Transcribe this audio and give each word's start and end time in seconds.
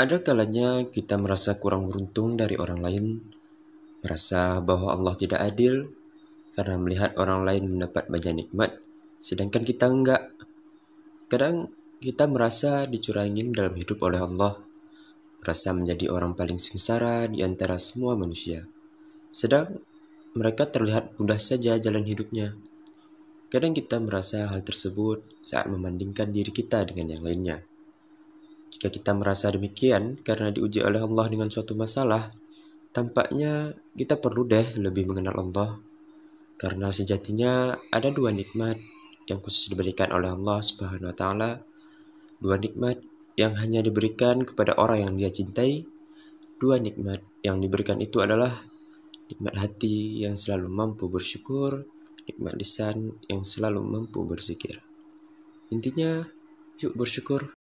Ada 0.00 0.16
kalanya 0.24 0.88
kita 0.88 1.20
merasa 1.20 1.60
kurang 1.60 1.84
beruntung 1.84 2.32
dari 2.32 2.56
orang 2.56 2.80
lain, 2.80 3.20
merasa 4.00 4.56
bahwa 4.64 4.96
Allah 4.96 5.12
tidak 5.12 5.44
adil 5.44 5.92
karena 6.56 6.80
melihat 6.80 7.12
orang 7.20 7.44
lain 7.44 7.76
mendapat 7.76 8.08
banyak 8.08 8.32
nikmat, 8.32 8.80
sedangkan 9.20 9.60
kita 9.60 9.92
enggak. 9.92 10.32
Kadang 11.28 11.68
kita 12.00 12.24
merasa 12.32 12.88
dicurangin 12.88 13.52
dalam 13.52 13.76
hidup 13.76 14.00
oleh 14.00 14.24
Allah, 14.24 14.56
merasa 15.44 15.76
menjadi 15.76 16.08
orang 16.08 16.32
paling 16.32 16.56
sengsara 16.56 17.28
di 17.28 17.44
antara 17.44 17.76
semua 17.76 18.16
manusia. 18.16 18.64
Sedang 19.28 19.68
mereka 20.32 20.64
terlihat 20.64 21.20
mudah 21.20 21.36
saja 21.36 21.76
jalan 21.76 22.08
hidupnya. 22.08 22.56
Kadang 23.52 23.76
kita 23.76 24.00
merasa 24.00 24.48
hal 24.48 24.64
tersebut 24.64 25.44
saat 25.44 25.68
membandingkan 25.68 26.32
diri 26.32 26.56
kita 26.56 26.88
dengan 26.88 27.20
yang 27.20 27.20
lainnya. 27.20 27.60
Jika 28.70 28.88
kita 28.88 29.10
merasa 29.12 29.50
demikian 29.50 30.16
karena 30.22 30.54
diuji 30.54 30.80
oleh 30.80 31.02
Allah 31.02 31.26
dengan 31.26 31.50
suatu 31.50 31.74
masalah, 31.74 32.30
tampaknya 32.94 33.74
kita 33.98 34.18
perlu 34.18 34.46
deh 34.46 34.78
lebih 34.78 35.10
mengenal 35.10 35.42
Allah. 35.42 35.70
Karena 36.54 36.92
sejatinya 36.94 37.74
ada 37.90 38.08
dua 38.12 38.30
nikmat 38.30 38.78
yang 39.26 39.42
khusus 39.42 39.72
diberikan 39.72 40.14
oleh 40.14 40.30
Allah 40.30 40.62
Subhanahu 40.62 41.10
wa 41.10 41.16
taala, 41.16 41.50
dua 42.38 42.56
nikmat 42.60 43.00
yang 43.34 43.56
hanya 43.58 43.80
diberikan 43.80 44.44
kepada 44.46 44.76
orang 44.78 45.08
yang 45.08 45.14
dia 45.16 45.30
cintai. 45.32 45.82
Dua 46.60 46.76
nikmat 46.76 47.24
yang 47.40 47.56
diberikan 47.56 47.96
itu 48.04 48.20
adalah 48.20 48.52
nikmat 49.32 49.56
hati 49.56 50.20
yang 50.28 50.36
selalu 50.36 50.68
mampu 50.68 51.08
bersyukur, 51.08 51.88
nikmat 52.28 52.52
lisan 52.60 53.16
yang 53.32 53.40
selalu 53.48 53.80
mampu 53.80 54.28
berzikir. 54.28 54.76
Intinya, 55.72 56.20
yuk 56.76 56.92
bersyukur 56.92 57.56